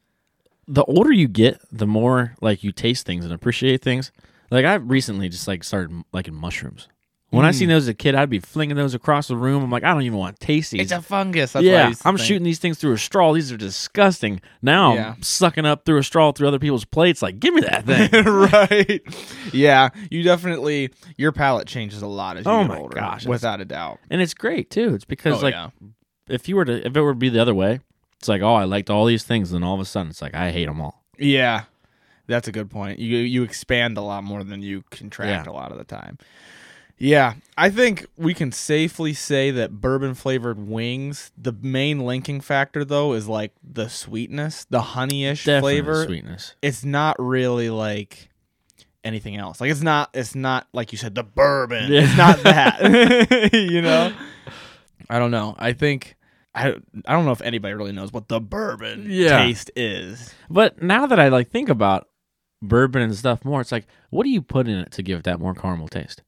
[0.68, 4.12] the older you get, the more like you taste things and appreciate things.
[4.50, 6.86] Like I recently just like started liking mushrooms.
[7.30, 7.54] When I Mm.
[7.54, 9.62] seen those as a kid, I'd be flinging those across the room.
[9.62, 10.80] I'm like, I don't even want to taste these.
[10.80, 11.52] It's a fungus.
[11.52, 12.26] That's what I yeah, used to I'm think.
[12.26, 13.32] shooting these things through a straw.
[13.32, 14.40] These are disgusting.
[14.62, 15.12] Now Yeah.
[15.16, 17.22] I'm sucking up through a straw through other people's plates.
[17.22, 18.24] Like, give me that thing.
[18.24, 19.00] right.
[19.52, 19.90] Yeah.
[20.10, 22.96] You definitely your palate changes a lot as you Oh get my older.
[22.96, 24.00] gosh, Without a doubt.
[24.10, 24.94] and it's great too.
[24.94, 25.70] It's because Oh, like yeah.
[26.28, 27.78] if you were to if it were to be the other way,
[28.18, 30.34] it's like oh I liked all these things, then all of a sudden it's like
[30.34, 31.04] I hate them all.
[31.16, 31.62] Yeah.
[32.26, 32.98] That's a good point.
[32.98, 35.52] You you expand a lot more than you contract Yeah.
[35.52, 36.18] a lot of the time.
[37.02, 42.84] Yeah, I think we can safely say that bourbon flavored wings, the main linking factor
[42.84, 46.04] though is like the sweetness, the honeyish Definitely flavor.
[46.04, 46.54] sweetness.
[46.60, 48.28] It's not really like
[49.02, 49.62] anything else.
[49.62, 51.90] Like it's not it's not like you said the bourbon.
[51.90, 52.02] Yeah.
[52.02, 53.50] It's not that.
[53.54, 54.12] you know?
[55.08, 55.56] I don't know.
[55.58, 56.16] I think
[56.54, 56.74] I,
[57.06, 59.38] I don't know if anybody really knows what the bourbon Yeah.
[59.42, 60.34] taste is.
[60.50, 62.08] But now that I like think about
[62.60, 65.24] bourbon and stuff more, it's like what do you put in it to give it
[65.24, 66.22] that more caramel taste?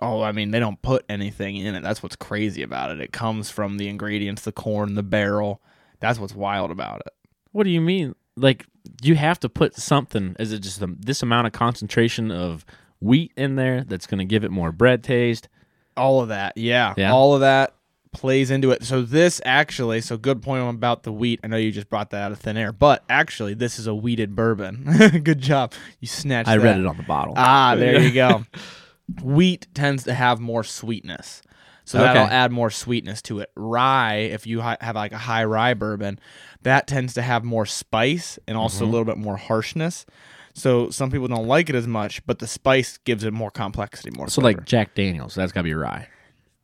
[0.00, 1.82] Oh, I mean, they don't put anything in it.
[1.82, 3.00] That's what's crazy about it.
[3.00, 5.62] It comes from the ingredients, the corn, the barrel.
[6.00, 7.12] That's what's wild about it.
[7.52, 8.14] What do you mean?
[8.36, 8.66] Like
[9.02, 10.36] you have to put something?
[10.38, 12.64] Is it just the, this amount of concentration of
[13.00, 15.48] wheat in there that's going to give it more bread taste?
[15.96, 17.10] All of that, yeah, Yeah.
[17.12, 17.72] all of that
[18.12, 18.84] plays into it.
[18.84, 21.40] So this actually, so good point about the wheat.
[21.42, 23.94] I know you just brought that out of thin air, but actually, this is a
[23.94, 24.84] wheated bourbon.
[25.22, 26.48] good job, you snatched.
[26.48, 26.64] I that.
[26.64, 27.32] read it on the bottle.
[27.36, 28.44] Ah, there you go.
[29.22, 31.42] Wheat tends to have more sweetness.
[31.84, 32.06] So Okay.
[32.14, 33.50] that'll add more sweetness to it.
[33.54, 36.18] Rye, if you hi- have like a high rye bourbon,
[36.62, 38.84] that tends to have more spice and also Mm-hmm.
[38.84, 40.04] a little bit more harshness.
[40.54, 44.10] So some people don't like it as much, but the spice gives it more complexity,
[44.16, 44.26] more.
[44.28, 44.58] so flavor.
[44.58, 46.08] like Jack Daniels, that's got to be rye,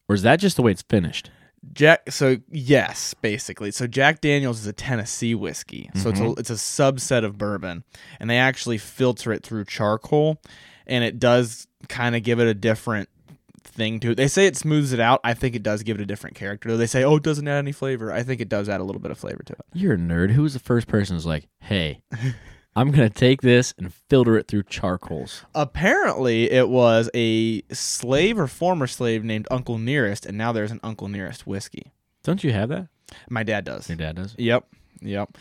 [0.09, 1.31] or is that just the way it's finished?
[1.73, 2.11] Jack.
[2.11, 3.71] So yes, basically.
[3.71, 5.91] So Jack Daniels is a Tennessee whiskey.
[5.95, 6.31] So it's Mm-hmm.
[6.31, 7.85] a it's a subset of bourbon,
[8.21, 10.41] and they actually filter it through charcoal,
[10.87, 13.09] and it does kind of give it a different
[13.65, 14.17] thing to it.
[14.17, 15.21] They say it smooths it out.
[15.25, 16.69] I think it does give it a different character.
[16.69, 18.13] Though they say, oh, it doesn't add any flavor.
[18.13, 19.61] I think it does add a little bit of flavor to it.
[19.73, 20.33] You're a nerd.
[20.33, 22.03] Who was the first person who's like, hey,
[22.75, 25.45] I'm gonna take this and filter it through charcoals?
[25.55, 30.81] Apparently, it was a slave or former slave named Uncle Nearest, and now there's an
[30.83, 31.93] Uncle Nearest whiskey.
[32.23, 32.89] Don't you have that?
[33.29, 33.89] My dad does.
[33.89, 34.35] Your dad does.
[34.39, 34.67] Yep.
[35.03, 35.37] Yep.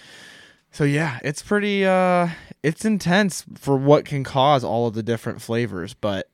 [0.71, 2.29] So yeah, it's pretty uh
[2.63, 6.29] it's intense for what can cause all of the different flavors, but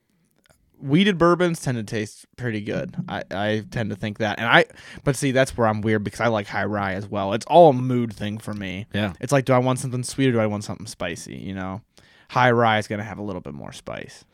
[0.80, 2.94] wheated bourbons tend to taste pretty good.
[3.08, 4.38] I, I tend to think that.
[4.38, 4.64] And I
[5.04, 7.32] but see that's where I'm weird because I like high rye as well.
[7.32, 8.86] It's all a mood thing for me.
[8.92, 9.12] Yeah.
[9.20, 11.82] It's like do I want something sweet or do I want something spicy, you know?
[12.30, 14.24] High rye is going to have a little bit more spice.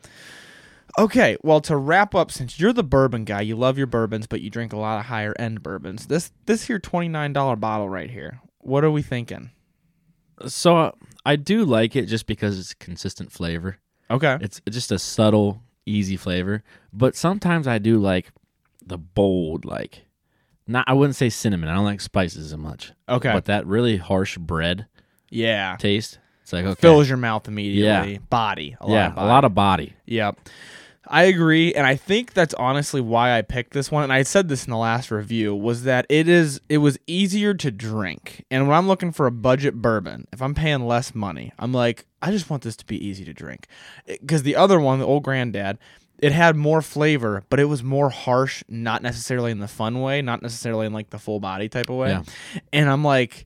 [0.97, 4.41] Okay, well to wrap up since you're the bourbon guy, you love your bourbons but
[4.41, 6.07] you drink a lot of higher end bourbons.
[6.07, 8.39] This this here $29 bottle right here.
[8.59, 9.51] What are we thinking?
[10.47, 10.91] So uh,
[11.25, 13.77] I do like it just because it's consistent flavor.
[14.09, 14.37] Okay.
[14.41, 16.63] It's just a subtle, easy flavor.
[16.91, 18.31] But sometimes I do like
[18.85, 20.05] the bold, like
[20.67, 20.85] not.
[20.87, 21.69] I wouldn't say cinnamon.
[21.69, 22.91] I don't like spices as much.
[23.07, 23.31] Okay.
[23.31, 24.87] But that really harsh bread
[25.29, 25.75] yeah.
[25.77, 26.19] taste.
[26.43, 26.79] It's like okay.
[26.79, 28.13] Fills your mouth immediately.
[28.13, 28.19] Yeah.
[28.29, 28.77] Body.
[28.79, 29.25] A lot yeah, of body.
[29.25, 29.93] a lot of body.
[30.05, 30.49] Yep.
[31.07, 34.03] I agree, and I think that's honestly why I picked this one.
[34.03, 37.53] And I said this in the last review was that it is it was easier
[37.53, 38.43] to drink.
[38.49, 42.05] And when I'm looking for a budget bourbon, if I'm paying less money, I'm like,
[42.21, 43.67] I just want this to be easy to drink.
[44.07, 45.77] Because the other one, the old granddad,
[46.19, 50.21] it had more flavor, but it was more harsh, not necessarily in the fun way,
[50.21, 52.09] not necessarily in like the full body type of way.
[52.09, 52.23] Yeah.
[52.73, 53.45] And I'm like,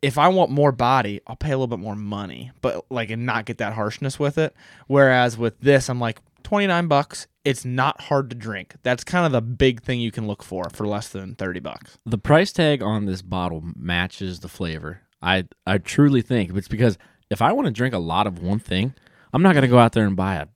[0.00, 3.26] if I want more body, I'll pay a little bit more money, but like and
[3.26, 4.54] not get that harshness with it.
[4.86, 7.26] Whereas with this, I'm like 29 bucks.
[7.44, 8.76] It's not hard to drink.
[8.82, 11.98] That's kind of the big thing you can look for for less than 30 bucks.
[12.06, 15.02] The price tag on this bottle matches the flavor.
[15.20, 16.96] I I truly think it's because
[17.28, 18.94] if I want to drink a lot of one thing,
[19.34, 20.46] I'm not gonna go out there and buy a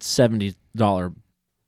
[0.00, 1.12] seventy dollar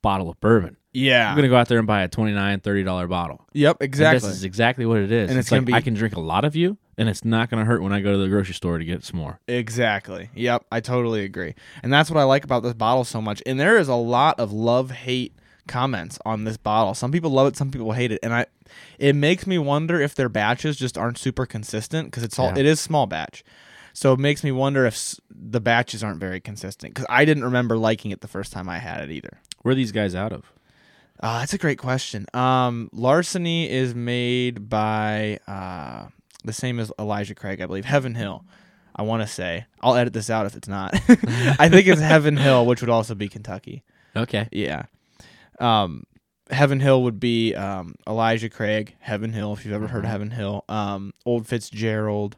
[0.03, 0.79] bottle of bourbon.
[0.97, 1.29] Yeah.
[1.31, 3.45] I'm gonna go out there and buy a $29, $30 bottle.
[3.53, 4.29] yep, And exactly.
[4.29, 5.31] This is exactly what it is.
[5.31, 7.25] And it's it's gonna like be- I can drink a lot of you, and it's
[7.25, 9.39] not gonna hurt when I go to the grocery store to get some more.
[9.47, 10.31] Exactly.
[10.35, 11.55] Yep, I totally agree.
[11.83, 13.43] And that's what I like about this bottle so much.
[13.47, 15.35] And there is a lot of love hate
[15.69, 16.95] comments on this bottle.
[16.95, 18.21] Some people love it, some people hate it.
[18.23, 18.47] And I
[18.99, 22.59] it makes me wonder if their batches just aren't super consistent because it's all Yeah.
[22.61, 23.45] it is small batch.
[23.93, 27.45] So it makes me wonder if s- the batches aren't very consistent because I didn't
[27.45, 29.41] remember liking it the first time I had it either.
[29.63, 30.53] Where are these guys out of?
[31.21, 32.27] Uh, that's a great question.
[32.35, 36.09] Um, Larceny is made by uh,
[36.45, 37.85] the same as Elijah Craig, I believe.
[37.85, 38.45] Heaven Hill,
[38.95, 39.67] I want to say.
[39.81, 40.95] I'll edit this out if it's not.
[41.09, 43.83] I think it's Heaven Hill, which would also be Kentucky.
[44.15, 44.49] Okay.
[44.53, 44.85] Yeah.
[45.59, 46.05] Um,
[46.51, 50.31] Heaven Hill would be um, Elijah Craig, Heaven Hill, if you've ever heard of Heaven
[50.31, 50.65] Hill.
[50.69, 52.37] Um, Old Fitzgerald.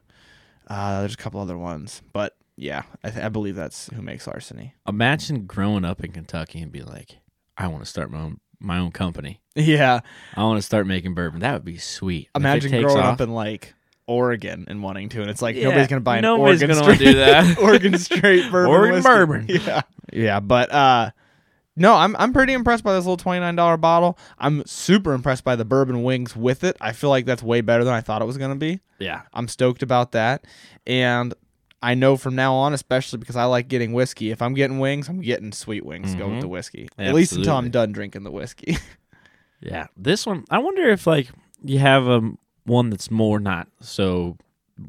[0.67, 2.03] Uh, there's a couple other ones.
[2.13, 4.75] But yeah, I, th- I believe that's who makes Larceny.
[4.87, 7.19] Imagine growing up in Kentucky and be like,
[7.57, 9.41] I want to start my own my own company.
[9.55, 10.01] Yeah.
[10.37, 11.41] I want to start making bourbon.
[11.41, 12.29] That would be sweet.
[12.35, 13.75] Imagine growing off- up in like
[14.07, 16.95] Oregon and wanting to, and it's like Yeah, nobody's gonna buy an nobody's Oregon gonna
[16.95, 17.59] straight, do that.
[17.63, 18.71] Oregon straight bourbon.
[18.71, 19.09] Oregon whiskey.
[19.09, 19.47] bourbon.
[19.49, 19.81] Yeah,
[20.13, 21.11] yeah, but uh,
[21.77, 24.19] no, I'm I'm pretty impressed by this little twenty nine dollar bottle.
[24.39, 26.77] I'm super impressed by the bourbon wings with it.
[26.81, 28.81] I feel like that's way better than I thought it was gonna be.
[28.99, 29.23] yeah.
[29.35, 30.45] I'm stoked about that,
[30.87, 31.35] and
[31.83, 34.31] I know from now on, especially because I like getting whiskey.
[34.31, 36.15] If I'm getting wings, I'm getting sweet wings.
[36.17, 36.41] Go with Mhm.
[36.43, 38.77] the whiskey, at least until I'm done drinking the whiskey.
[39.61, 39.89] Yeah.
[39.97, 41.31] This one, I wonder if like
[41.65, 44.37] you have um one that's more not so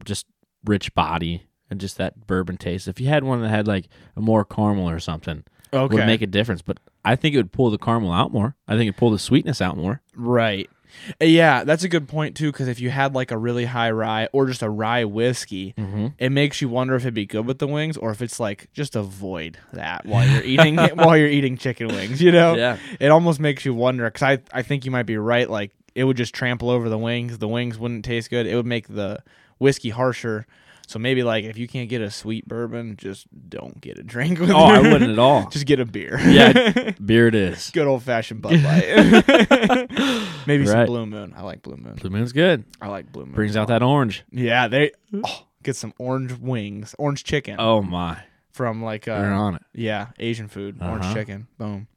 [0.05, 0.27] just
[0.65, 2.87] rich body and just that bourbon taste.
[2.87, 6.21] If you had one that had like a more caramel or something, okay, would make
[6.21, 6.61] a difference.
[6.61, 8.55] But I think it would pull the caramel out more.
[8.67, 10.01] I think it'd pull the sweetness out more.
[10.15, 10.69] Right.
[11.21, 12.51] Uh, Yeah, that's a good point too.
[12.51, 16.07] Because if you had like a really high rye or just a rye whiskey, Mm-hmm.
[16.17, 18.67] it makes you wonder if it'd be good with the wings or if it's like
[18.73, 22.21] just avoid that while you're eating while you're eating chicken wings.
[22.21, 22.77] You know, Yeah.
[22.99, 24.05] it almost makes you wonder.
[24.05, 25.49] Because I I think you might be right.
[25.49, 27.37] Like it would just trample over the wings.
[27.39, 28.45] The wings wouldn't taste good.
[28.47, 29.19] It would make the
[29.57, 30.45] whiskey harsher.
[30.89, 34.39] So maybe like if you can't get a sweet bourbon, just don't get a drink.
[34.39, 35.47] With Oh, I wouldn't at all.
[35.51, 36.17] just get a beer.
[36.27, 37.69] Yeah, beer it is.
[37.69, 39.87] good old fashioned Bud Light.
[40.47, 41.35] Maybe some Blue Moon.
[41.37, 41.93] I like Blue Moon.
[41.93, 42.63] Blue Moon's good.
[42.81, 43.35] I like Blue Moon.
[43.35, 44.23] Brings out that orange.
[44.31, 49.31] Yeah, they oh, get some orange wings, orange chicken Oh my, from like uh, they're
[49.31, 49.61] on it.
[49.75, 51.13] yeah, Asian food, orange Uh-huh.
[51.13, 51.47] chicken.
[51.59, 51.87] Boom.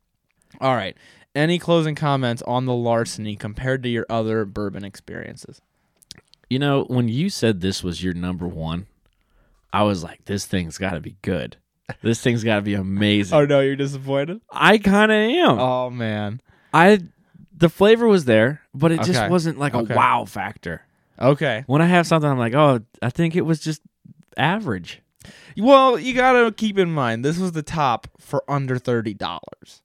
[0.60, 0.98] All right.
[1.34, 5.62] Any closing comments on the larceny compared to your other bourbon experiences?
[6.52, 8.86] You know, when you said this was your number one,
[9.72, 11.56] I was like, this thing's got to be good.
[12.02, 13.38] This thing's got to be amazing.
[13.38, 14.42] Oh no, you're disappointed.
[14.50, 15.58] I kind of am.
[15.58, 16.42] Oh man.
[16.74, 17.00] I
[17.56, 19.28] the flavor was there, but it just Okay.
[19.30, 19.94] wasn't like Okay.
[19.94, 20.82] a wow factor.
[21.18, 21.64] Okay.
[21.66, 23.80] When I have something, I'm like, oh, I think it was just
[24.36, 25.00] average.
[25.56, 29.81] Well, you gotta keep in mind this was the top for under thirty dollars.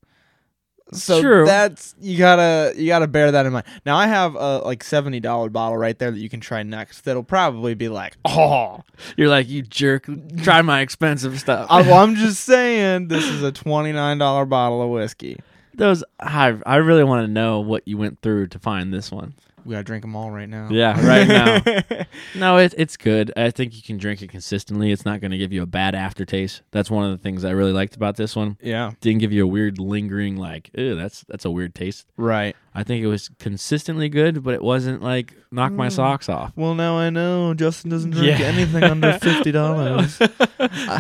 [0.94, 1.46] So True.
[1.46, 3.66] that's you gotta you gotta bear that in mind.
[3.86, 7.02] Now I have a like seventy dollar bottle right there that you can try next.
[7.02, 8.84] That'll probably be like, oh,
[9.18, 10.08] You're like, you jerk,
[10.44, 11.68] try my expensive stuff.
[11.70, 15.40] I, well, I'm just saying this is a twenty nine dollar bottle of whiskey.
[15.74, 19.36] Those, I, I really want to know what you went through to find this one.
[19.68, 20.70] We gotta drink them all right now.
[20.72, 22.06] Yeah, right now.
[22.36, 23.34] No, it, it's good.
[23.36, 24.92] I think you can drink it consistently.
[24.92, 26.62] It's not going to give you a bad aftertaste.
[26.72, 28.58] That's one of the things I really liked about this one.
[28.62, 28.92] yeah.
[29.02, 32.08] Didn't give you a weird lingering like, ew, that's that's a weird taste.
[32.16, 32.56] Right.
[32.78, 35.92] I think it was consistently good, but it wasn't like knock my mm.
[35.92, 36.54] socks off.
[36.56, 40.22] Well, now I know Justin doesn't drink anything under fifty dollars.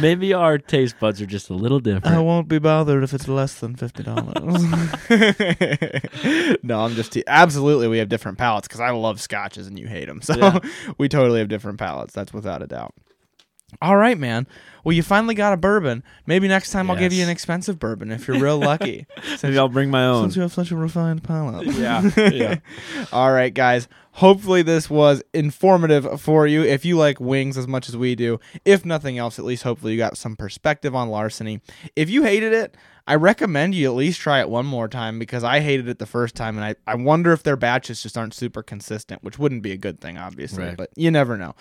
[0.01, 2.15] Maybe our taste buds are just a little different.
[2.15, 4.63] I won't be bothered if it's less than fifty dollars.
[6.63, 7.87] no, I'm just te- absolutely.
[7.87, 10.59] We have different palates because I love scotches and you hate them, so Yeah.
[10.97, 12.13] we totally have different palates.
[12.13, 12.93] That's without a doubt.
[13.81, 14.47] All right, man.
[14.85, 16.01] Well, you finally got a bourbon.
[16.25, 19.05] Maybe next time I'll give you an expensive bourbon if you're real lucky.
[19.43, 20.23] Maybe I'll bring my own.
[20.23, 21.67] Since you have such a refined palate.
[21.75, 22.55] Yeah, yeah.
[23.11, 23.89] All right, guys.
[24.13, 26.63] Hopefully, this was informative for you.
[26.63, 29.91] If you like wings as much as we do, if nothing else, at least hopefully
[29.91, 31.59] you got some perspective on larceny.
[31.97, 32.75] If you hated it,
[33.07, 36.05] I recommend you at least try it one more time because I hated it the
[36.05, 39.63] first time, and I, I wonder if their batches just aren't super consistent, which wouldn't
[39.63, 40.75] be a good thing, obviously, Right.
[40.77, 41.55] but you never know.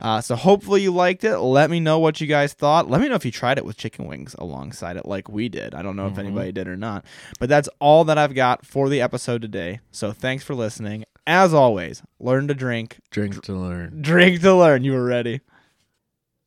[0.00, 1.38] Uh, so hopefully you liked it.
[1.38, 2.88] Let me know what you guys thought.
[2.88, 5.74] Let me know if you tried it with chicken wings alongside it, like we did.
[5.74, 7.04] I don't know if anybody did or not,
[7.40, 9.80] but that's all that I've got for the episode today.
[9.90, 11.04] So thanks for listening.
[11.26, 14.02] As always, learn to drink, Drink to learn.
[14.02, 14.82] drink to learn.
[14.84, 15.40] You were ready.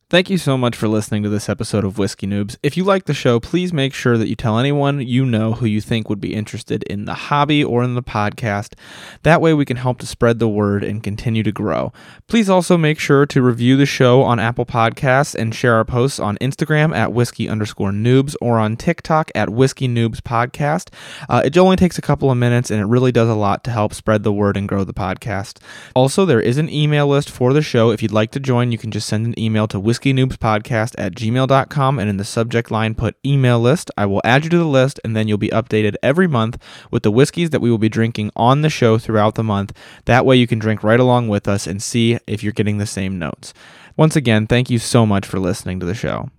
[0.08, 2.56] Thank you so much for listening to this episode of Whiskey Noobs.
[2.62, 5.66] If you like the show, please make sure that you tell anyone you know who
[5.66, 8.74] you think would be interested in the hobby or in the podcast.
[9.24, 11.92] That way we can help to spread the word and continue to grow.
[12.28, 16.20] Please also make sure to review the show on Apple Podcasts and share our posts
[16.20, 20.94] on Instagram at whiskey underscore noobs or on TikTok at whiskey noobs podcast.
[21.28, 23.72] Uh, it only takes a couple of minutes and it really does a lot to
[23.72, 25.58] help spread the word and grow the podcast.
[25.96, 27.90] Also, there is an email list for the show.
[27.90, 31.98] If you'd like to join, you can just send an email to whiskeynoobspodcast at gmail.com
[31.98, 33.90] and in the subject line put email list.
[33.96, 37.02] I will add you to the list and then you'll be updated every month with
[37.02, 39.72] the whiskeys that we will be drinking on the show throughout the month.
[40.04, 42.86] That way you can drink right along with us and see if you're getting the
[42.86, 43.54] same notes.
[43.96, 46.30] Once again, thank you so much for listening to the show.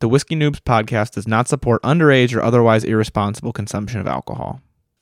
[0.00, 4.60] The Whiskey Noobs podcast does not support underage or otherwise irresponsible consumption of alcohol.